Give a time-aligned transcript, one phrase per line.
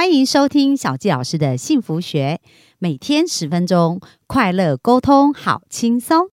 [0.00, 2.40] 欢迎收听小纪老师的幸福学，
[2.78, 6.30] 每天十分钟，快乐沟通，好轻松。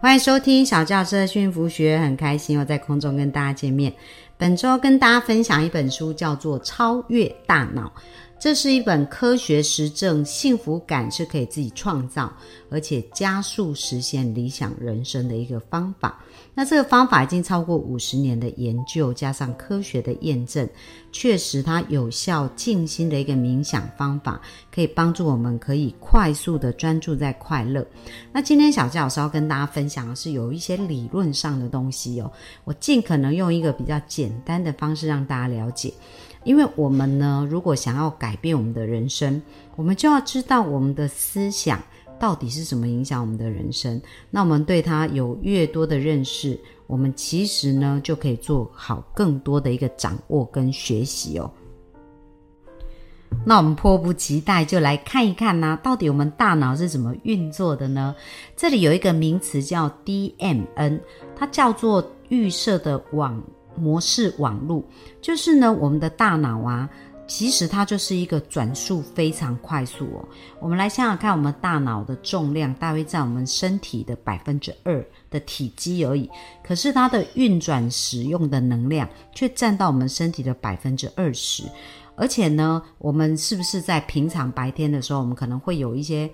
[0.00, 3.92] 欢迎收听小教师的幸福学，很开心又在空中跟大家见面。
[4.38, 7.82] 本周跟大家分享一本书，叫做《超越大脑》。
[8.46, 12.32] 这是一本科学实证，幸福感是可以自己创造，
[12.70, 16.22] 而且加速实现理想人生的一个方法。
[16.54, 20.66] 那这个方法已经超过五十年的研究，加上科学的验证，
[21.10, 24.40] 确实它有效静心的一个冥想方法，
[24.72, 27.84] 可以帮助我们可以快速的专注在快乐。
[28.32, 32.30] 那今天小教老师要跟大家分享的是有一些理论上的东西哦，
[32.62, 35.92] 我尽可能用一个比较简单的方式让大家了解。
[36.46, 39.42] 因为我们呢，如果想要改变我们的人生，
[39.74, 41.82] 我们就要知道我们的思想
[42.20, 44.00] 到底是怎么影响我们的人生。
[44.30, 51.50] 那我们对它有越多的认识，我们其实呢就可以做好更多的一个掌握跟学习哦。
[53.44, 58.14] 那我们迫不及待就来看一看呢，到底我们大脑是怎么运作的呢？
[58.56, 61.00] 这里有一个名词叫 DMN，
[61.34, 63.42] 它叫做预设的网。
[63.76, 64.82] 模式网络
[65.20, 66.88] 就是呢，我们的大脑啊，
[67.26, 70.28] 其实它就是一个转速非常快速哦。
[70.60, 76.30] 我们来想想看，我们大脑的重量大约在我们身体的百分之二的体积而已，
[76.64, 81.64] 可是它的运转使用的能量却占到我们身体的百分之二十。
[82.16, 86.30] 而且呢，我们是不是在平常白天的时候，我们可能会有一些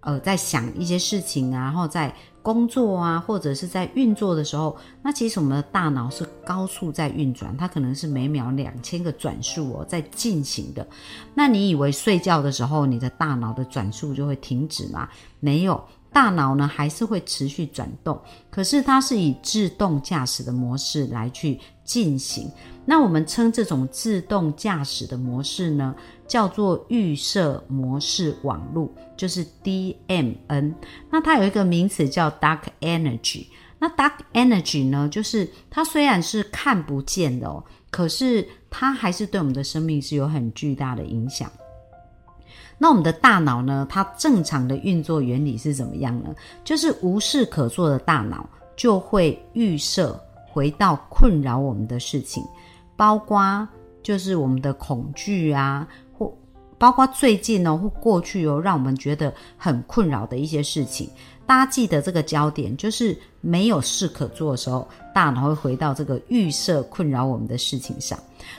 [0.00, 2.14] 呃，在想一些事情啊，然后在。
[2.42, 10.86] 工作啊，或者是在运作的时候，那其实我们的大脑是高速在运转，它可能是每秒两千个转速哦在进行的。
[11.34, 15.08] 那你以为睡觉的时候你的大脑的转速就会停止吗？
[15.40, 15.82] 没有，
[16.12, 18.20] 大脑呢还是会持续转动，
[18.50, 22.50] 可是它是以自动驾驶的模式来去进行。
[22.84, 25.94] 那我们称这种自动驾驶的模式呢？
[26.32, 28.88] 叫做预设模式网络，
[29.18, 30.72] 就是 DMN。
[31.10, 33.48] 那它有一个名词叫 Dark Energy。
[33.78, 41.52] 那 Dark Energy 呢，就是它虽然是看不见的哦，可是它还是对我们的生命是有很巨大的影响。
[42.78, 46.34] 那我们的大脑呢，它正常的运作原理是怎么样呢？
[46.64, 50.18] 就是无事可做的大脑就会预设
[50.48, 52.42] 回到困扰我们的事情，
[52.96, 53.68] 包括
[54.02, 55.86] 就是我们的恐惧啊。
[56.82, 61.08] 包括最近哦，或过去哦，让我们觉得很困扰的一些事情，
[61.46, 68.18] 大家记得这个焦点，就是没有事可做的时候，大脑会回到这个预设困扰我们的事情上。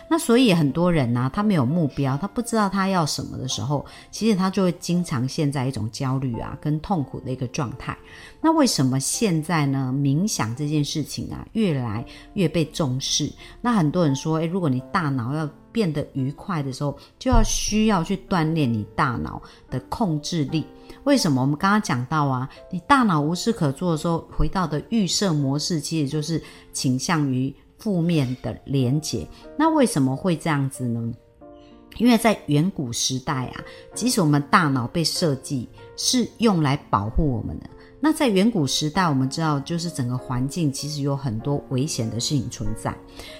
[0.10, 7.98] 那所以很多人呢，他没有目标，他不知道他要什么的时候，其实他就会经常陷在一种焦虑啊跟痛苦的一个状态。
[8.40, 9.94] 那为什么现在呢？
[9.94, 12.06] 冥想这件事情啊，越来
[12.36, 13.30] 越被重视。
[13.60, 20.66] 那很多人说，诶，如果你大脑要变得愉快的时候，就要需要去锻炼你大脑的控制力。
[21.04, 21.42] 为什么？
[21.42, 26.42] 我们刚刚讲到啊，你大脑无事可做的时候，回到的预设模式，其实就是
[26.72, 29.28] 倾向于负面的连结。
[29.58, 31.12] 那为什么会这样子呢？
[31.98, 33.64] 因为在远古时代啊，
[33.94, 37.70] 即使我们大脑被设计是用来保护我们的，
[38.00, 42.96] 那在远古时代，我们知道就是整个环境其实有很多危险的事情存在。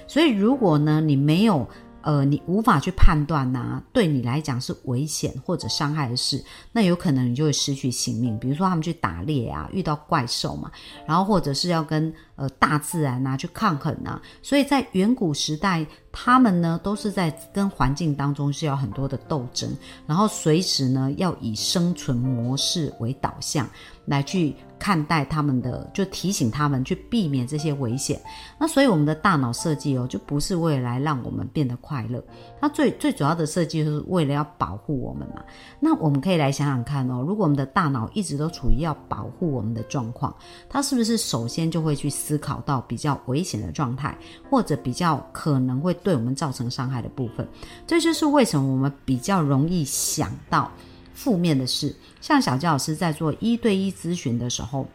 [0.08, 1.68] 所以如果呢，你没有
[2.04, 8.38] 呃，你无法去判断呐，对你来讲是危险或者伤害的事，那有可能你就会失去性命。
[8.38, 10.70] 比如说他们去打猎啊，遇到怪兽嘛，
[11.08, 19.70] 然后或者是要跟呃大自然呐去抗衡呐，所以在远古时代，他们呢都是在跟环境当中是要很多的斗争，
[20.08, 23.68] 然后随时呢要以生存模式为导向
[24.06, 24.56] 来去。
[24.80, 28.22] 看待他们的，就提醒他们去避免这些危险。
[28.60, 32.22] 那所以我们的大脑设计哦，就不是为了来让我们变得快乐，
[32.60, 35.42] 它最最主要的设计就是为了要保护我们嘛。
[35.80, 40.36] 那我们可以来想想看哦，如果我们的大脑一直都处于要保护我们的状况，
[40.68, 44.18] 它是不是首先就会去思考到比较危险的状态，
[44.50, 47.48] 或者比较可能会对我们造成伤害的部分？
[47.86, 50.72] 这就是为什么我们比较容易想到。
[51.16, 54.88] 负面的事，像小教老师在做一对一咨询的时候，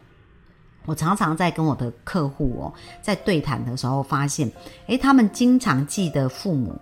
[0.85, 4.51] 我常常在跟我的客户哦，在对谈的时候发现，
[4.87, 6.77] 诶，他们经常记得父母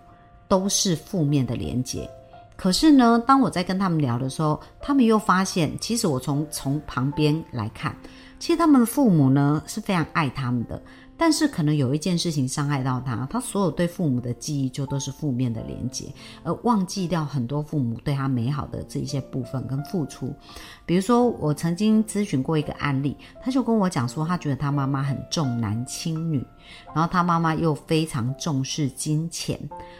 [0.47, 2.09] 都是负面的连接。
[2.55, 7.95] 可是呢，当我在跟他们聊的时候，他们又发现，其实我从从旁边来看，
[8.39, 10.81] 其实他们的父母呢是非常爱他们的。
[11.19, 16.13] 但是可能有一件事情伤害到他，他所有对父母的记忆就都是负面的连接，
[16.44, 20.31] 而忘记掉很多父母对他美好的这一些部分跟付出。
[20.86, 26.45] 比如说，我曾经咨询过一个案例，他就跟我讲说，他觉得他妈妈很重男轻女，
[26.93, 29.59] 然后他妈妈又非常重视金钱，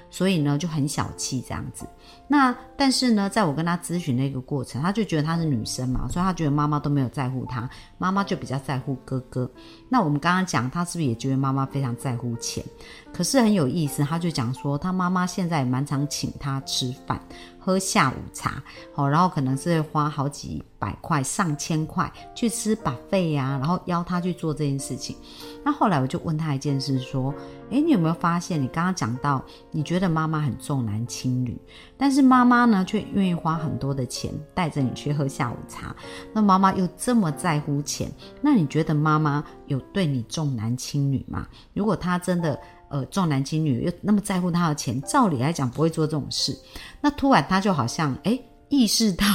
[0.09, 1.87] 所以呢就很小气这样子。
[2.29, 9.49] 那但是呢，在我跟他咨询的一个过程，他就觉得她是女生嘛，所以他觉得妈妈都没有在乎他，妈妈就比较在乎哥哥。
[9.89, 12.63] 那我们刚刚讲，他是不是也觉得妈妈非常在乎钱？
[13.13, 17.21] 可是很有意思，他就讲说，他妈妈现在也蛮常请他吃饭。
[17.67, 18.63] 喝下午茶，
[18.95, 25.17] 哦，然后可能是花好几百块、上千块去吃把费呀，然后邀他去做这件事情。
[25.65, 27.33] 那后来我就问他一件事，说：，
[27.71, 31.59] 诶，你有没有发现，你刚刚讲到，你觉得妈妈很重男轻女，
[31.97, 35.93] 但是妈妈呢，却愿意花很多的钱带着你去喝下午茶。
[36.31, 38.09] 那妈妈又这么在乎钱，
[38.41, 41.45] 那你觉得妈妈有对你重男轻女吗？
[41.73, 42.57] 如果她真的。
[42.89, 46.57] 呃，重男轻女又那么在乎他的钱，照理来讲不会做这种事。
[47.01, 48.39] 那突然他就好像哎
[48.69, 49.25] 意识到，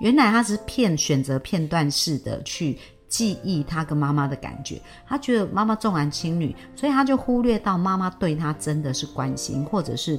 [0.00, 2.78] 原来他是片选择片段式的去
[3.08, 4.80] 记忆他跟妈妈的感觉。
[5.06, 10.18] 他觉得妈妈重男轻女，所以他就忽略到妈妈对他真的是关心，或者是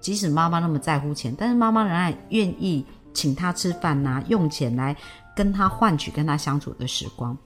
[0.00, 4.96] 即使妈妈那么在乎钱，但是妈妈仍然愿意请他吃饭呐，用钱来
[5.36, 7.36] 跟他换取跟他相处的时光。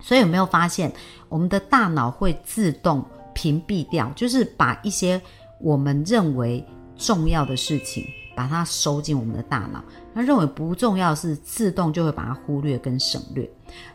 [0.00, 0.92] 所以有没有发现，
[1.28, 3.04] 我们的大脑会自动？
[3.38, 5.20] 屏蔽掉，就是把一些
[5.60, 6.64] 我们认为
[6.96, 8.04] 重要的事情，
[8.34, 9.80] 把它收进我们的大脑。
[10.12, 13.48] 那认为不重要是自动就会把它忽略跟省略。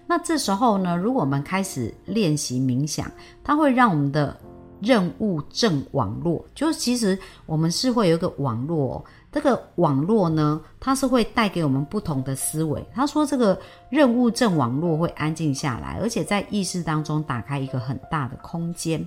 [0.08, 3.12] 那这时候呢，如果我们开始练习冥想，
[3.44, 4.40] 它会让我们的
[4.80, 9.04] 任务正网络，就是其实我们是会有一个网络。
[9.34, 12.86] 这个网络呢，它是会带给我们不同的思维。
[12.94, 13.60] 他说，这个
[13.90, 19.06] 任务症网络会安静下来，而且在意识当中打开一个很大的空间，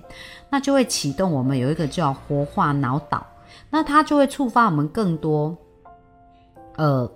[0.49, 3.25] 那就会启动我们有一个叫活化脑岛，
[3.69, 5.55] 那它就会触发我们更多，
[6.75, 7.09] 呃。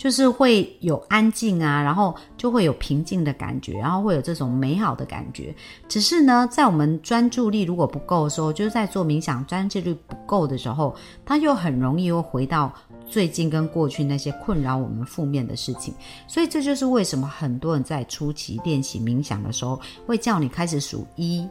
[0.00, 5.54] 就是会有安静啊，然后就会有平静的感觉，然后会有这种美好的感觉。
[5.90, 12.72] 只是呢，在我们专注力如果不够的时候，就是在做冥想专注力不够的时候，它又很容易又回到
[13.06, 15.92] 最近跟过去那些困扰我们负面的事情。
[16.26, 21.46] 所以这就是为什么很多人在初期练习冥想的时候，会叫你开始数一、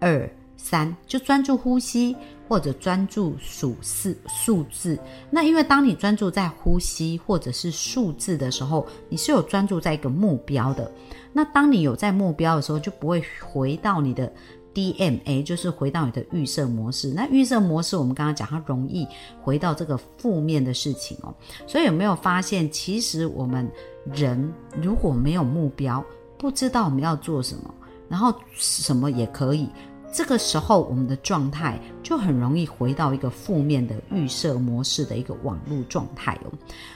[0.00, 0.28] 二。
[0.56, 2.16] 三就专注呼吸，
[2.48, 4.98] 或者专注数四数字。
[5.30, 10.90] 那因为当你专注在呼吸或者是数字的时候，你是有专注在一个目标的。
[11.32, 14.32] 那当你有在目标的时候，就不会回到你的
[14.72, 17.12] DMA，就是回到你的预设模式。
[17.12, 19.06] 那预设模式，我们刚刚讲，它容易
[19.42, 21.34] 回到这个负面的事情哦。
[21.66, 23.68] 所以有没有发现，其实我们
[24.12, 26.04] 人如果没有目标，
[26.38, 27.74] 不知道我们要做什么，
[28.08, 29.68] 然后什么也可以。
[30.14, 36.52] 这个时候，我们的状态就很容易回到一个负面的预设模式的一个网络状态哦。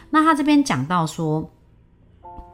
[0.08, 1.50] 那他这边讲到说，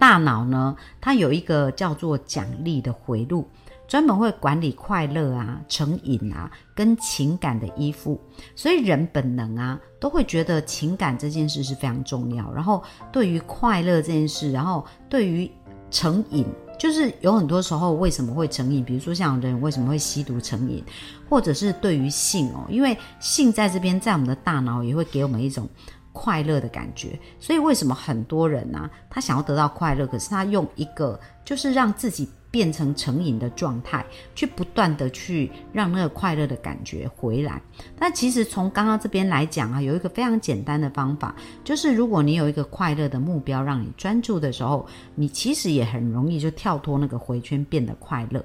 [0.01, 3.47] 大脑呢，它有一个叫做奖励的回路，
[3.87, 8.19] 专门会管理快乐啊、成瘾啊跟情感的依附。
[8.57, 12.51] 所以人本能啊，都会觉得情感这件事是非常重要。
[12.55, 12.83] 然后
[13.13, 15.51] 对于快乐这件事，然后对于
[15.91, 16.47] 成瘾。
[16.79, 18.85] 就是有很多时候为什么会成瘾？
[18.85, 20.85] 比如说像人为什么会吸毒成瘾，
[21.29, 25.69] 或者是对于性哦，因为性在这边在我们的大脑也会给我们一种
[26.12, 28.88] 快乐的感觉，所以为什么很多人呢？
[29.09, 32.29] 他想要得到快乐，可是他用一个就是让自己。
[32.55, 34.06] 变成成瘾的状态，
[34.37, 37.61] 去不断的去让那个快乐的感觉回来。
[37.99, 41.34] 但其实从刚刚这边来讲啊，有一个非常简单的方法，
[41.65, 48.44] 就是如果你有一个快乐的目标让你专注的时候，你其实也很容易就跳脱那个回圈，变得快乐。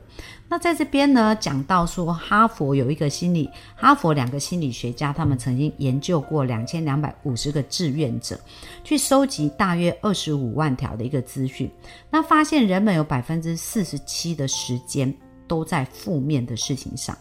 [0.51, 8.39] 那在这边呢，讲到说，哈佛有一个心理，哈佛两个心理学家，他们曾经研究过两千两百五十个志愿者，
[8.83, 11.69] 去收集大约二十五万条的一个资讯，
[12.09, 15.13] 那发现人们有百分之四十七的时间
[15.47, 17.15] 都在负面的事情上。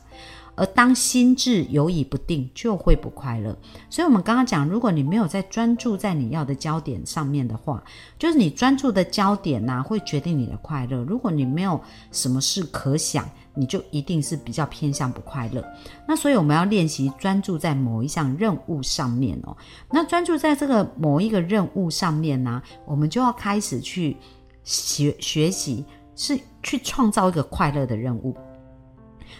[0.58, 3.56] 而当心智犹疑不定，就会不快乐。
[3.88, 7.82] 所以，我们刚刚讲，如果你没有在专注在你要的焦点上面的话，
[8.18, 11.04] 就是你专注的焦点呐，会决定你的快乐。
[11.04, 13.24] 如果你没有什么事可想，
[13.54, 15.64] 你就一定是比较偏向不快乐。
[16.06, 19.56] 那所以，我们要练习专注在某一项任务上面哦。
[19.90, 24.16] 那专注在这个某一个任务上面呢，我们就要开始去
[24.64, 25.84] 学学习，
[26.16, 28.36] 是去创造一个快乐的任务。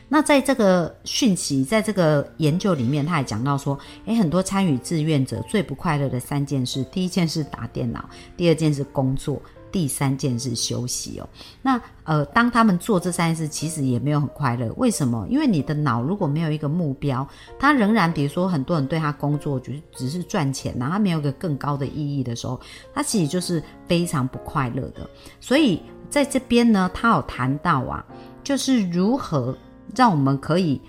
[0.09, 9.41] 那在这个讯息，在这个研究里面，他也讲到说，诶，很多参与志愿者最不快乐的三件事，第一件事打电脑，第二件是工作，
[9.71, 11.29] 第三件事休息哦。
[11.61, 14.73] 那呃，当他们做这三件事，其实也没有很快乐。
[14.79, 15.27] 为什么？
[15.29, 17.27] 因为你的脑如果没有一个目标，
[17.59, 22.59] 他仍然比如说很多人对他工作就是只是赚钱，然后他没有一个更高的意义的时候，
[22.95, 25.09] 他其实就是非常不快乐的。
[25.39, 28.03] 所以在这边呢，他有谈到啊，
[28.43, 29.55] 就是如何
[29.95, 30.81] 让我们可以。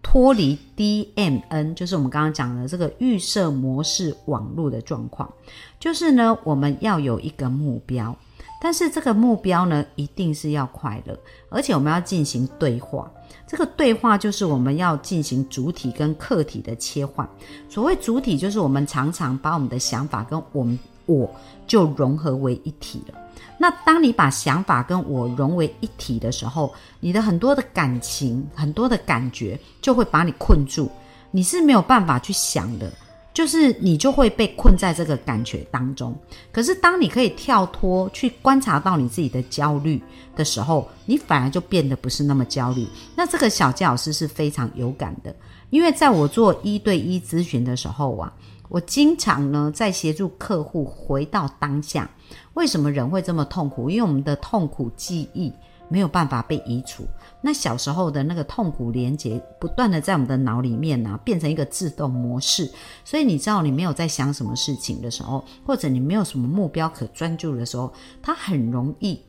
[0.00, 5.30] 脱离 DMN，就是我们刚刚讲的这个预设模式网络的状况，
[5.78, 8.16] 就是呢，我们要有一个目标，
[8.58, 11.18] 但是这个目标呢，一定是要快乐，
[11.50, 13.10] 而且我们要进行对话。
[13.46, 17.28] 这个对话就是我们要进行主体跟客体的切换。
[17.68, 20.78] 所谓主体，就是我们常常把我们的想法跟我们
[21.08, 21.28] 我
[21.66, 23.18] 就融合为一体了。
[23.60, 30.88] 那当你把想法跟我融为一体的时候，你的很多的感情、很多的感觉就会把你困住，
[31.32, 32.92] 你是没有办法去想的，
[33.34, 36.14] 就是你就会被困在这个感觉当中。
[36.52, 40.00] 可是当你可以跳脱去观察到你自己的焦虑
[40.36, 42.86] 的时候，你反而就变得不是那么焦虑。
[43.16, 45.34] 那这个小教老师是非常有感的，
[45.70, 48.32] 因为在我做一对一咨询的时候啊。
[48.68, 52.10] 我经常呢在协助客户回到当下。
[52.54, 53.88] 为什么人会这么痛苦？
[53.88, 55.52] 因为我们的痛苦记忆
[55.88, 57.06] 没有办法被移除。
[57.40, 62.70] 那小时候的那个痛苦连接，不断的在我们的脑里面呢，变成一个自动模式。
[63.04, 69.20] 所以你知道，你没有在想什么事情的时候，或者你没有什么目标可专注的时候，它很容易。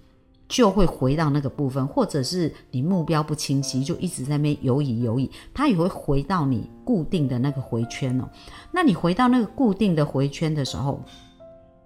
[0.50, 8.28] 就会回到那个部分，或者是你目标不清晰，就一直在那边游移游移，它也会回到你固定的那个回圈哦。
[8.72, 11.00] 那你回到那个固定的回圈的时候，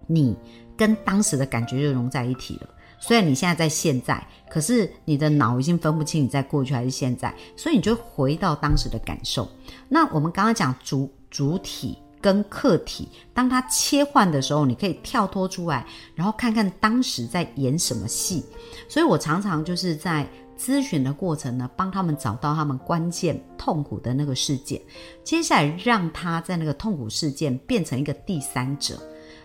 [0.07, 0.35] 你
[0.77, 2.69] 跟当时的感觉就融在一起了。
[2.99, 9.45] 虽然你现在在现在，可是你的脑已经分不清你在过去还是现在，所以你就回到当时的感受。
[9.89, 11.97] 那我们刚刚讲主主体。
[12.23, 18.45] 跟客体，当它切换的时候，你可以跳脱出来，然后看看当时在演什么戏。
[18.87, 20.25] 所以我常常就是在
[20.57, 24.81] 咨询的过程呢，帮他们找到他们关键痛苦的那个事件，
[25.21, 28.97] 接下来让他在那个痛苦事件变成一个第三者，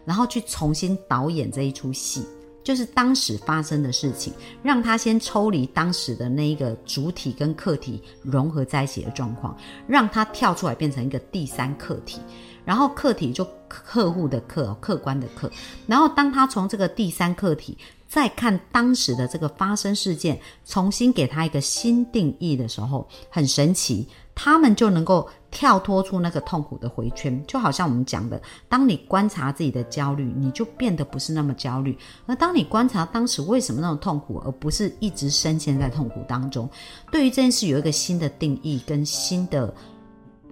[0.04, 2.24] 然后去重新导演这一出戏。
[2.64, 4.30] 就是当时发生的事情，
[4.62, 9.56] 让他先抽离当时的那一个主体跟客体融合在一起的状况，
[9.86, 12.20] 让他跳出来变成一个第三客体，
[12.68, 15.50] 然后客体就客户的客，客观的客，
[15.86, 24.06] 然后当他从这个第三客体再看当时的这个发生事件，重新给他一个新定义的时候，很神奇。
[24.40, 31.92] 他们就能够跳脱出那个痛苦的回圈，就好像我们讲的，当你观察自己的焦虑，你就变得不是那么焦虑；
[32.26, 36.68] 而当你观察当时为什么那么痛苦，而不是一直深陷在痛苦当中，
[37.10, 39.74] 对于这件事有一个新的定义跟新的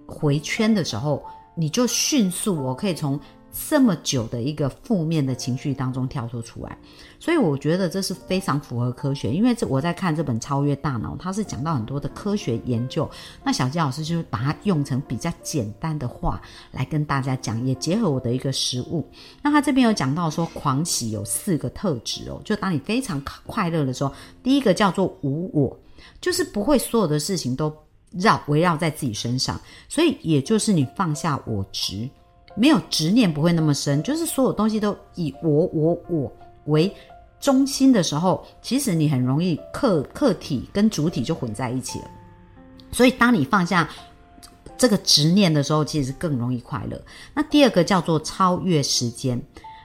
[0.04, 1.22] 回圈的时候，
[1.56, 3.18] 你就迅速我可以从。
[3.70, 6.76] 这么久的一个负面的情绪当中跳脱出来，
[7.18, 9.32] 所以我觉得这是非常符合科学。
[9.32, 13.10] 因为这我在看这本《超越大脑》，它是讲到很多的科学研究。
[13.42, 16.38] 那小吉老师就是把它用成比较简单的话
[16.70, 19.08] 来跟大家讲，也结合我的一个实物。
[19.40, 25.74] 那他这边有讲到说，狂喜有四个特质哦，就当你非常快乐的时候，第一个叫做无我，
[26.20, 27.74] 就是不会所有的事情都
[28.18, 32.08] 绕围绕在自己身上，所以也就是你放下我执。
[32.54, 36.32] 没有执念不会那么深，就是所有东西都以我我我
[36.66, 36.90] 为
[37.38, 42.10] 中心的时候，其实你很容易客客体跟主体就混在一起了。
[42.92, 43.88] 所以当你放下
[44.78, 47.00] 这个执念的时候，其实更容易快乐。
[47.34, 49.40] 那第二个叫做超越时间，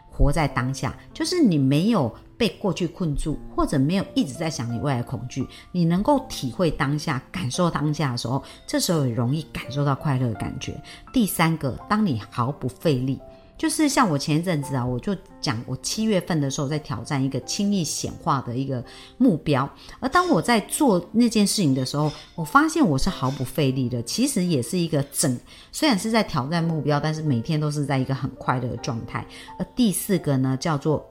[0.09, 2.13] 活在当下，就是你没有。
[2.41, 10.73] 被过去困住，或者没有一直在想你未来恐惧，你能够体会当下、感受当下的时候，这时候也容易感受到快乐的感觉。
[11.13, 13.19] 第三个，当你毫不费力，
[13.59, 18.83] 就是像我前一阵子啊，我就讲我七月份的时候在挑战一个轻易显化的一个
[19.19, 19.69] 目标，
[19.99, 25.39] 而当我在做那件事情的时候，我发现我是毫不费力的，其实也是一个整，
[25.71, 29.23] 虽然是在挑战目标，但是每天都是在一个很快乐的状态。
[29.59, 31.05] 而第四个呢，叫做。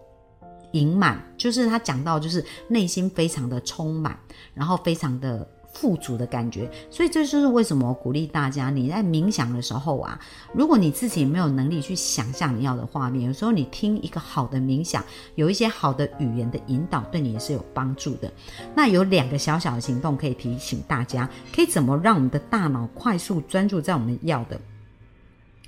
[0.73, 4.19] 盈满就是他讲到，就是内心非常的充满，
[4.55, 6.71] 然后非常的富足的感觉。
[6.91, 10.19] 所以这就是为什么鼓励大家，你在冥想的时候啊，
[10.53, 15.05] 如果你自己没有能力去想象你要的画面，有时候你听一个好的冥想，
[15.37, 18.33] 有一些好的语言的引导，对你也是有帮助的。
[18.75, 24.61] 那有两个小小的行动可以提醒大家，可以怎么让我们的大脑快速专注在我们要的。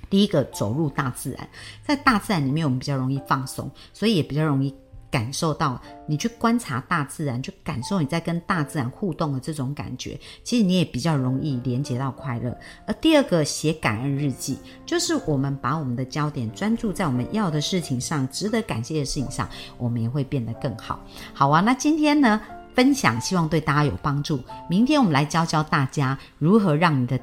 [0.09, 1.49] 第一个，走入大自然，
[1.83, 4.71] 在大自然里面，我们比较容易放松，所以也比较容易。
[5.13, 12.57] 感受到，你去观察大自然，去感受你在跟大自然互动的这种感觉，其实你也比较容易连接到快乐。
[12.87, 20.99] 而第二个写感恩日记，就是我们把我们的焦点专注在我们要的事情上，值得感谢的事情上，我们也会变得更好。
[21.31, 22.41] 好啊，那今天呢，
[22.73, 24.39] 分享希望对大家有帮助。
[24.67, 27.19] 明天我们来教教大家如何让你的。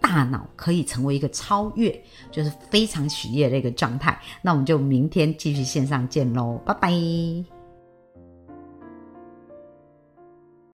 [0.00, 4.18] 大脑可以成为一个超越，就是非常喜悦的一个状态。
[4.42, 7.59] 那我们就明天继续线上见喽，拜拜。